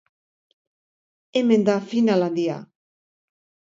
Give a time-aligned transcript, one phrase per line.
[1.41, 2.57] Hemen da final handia.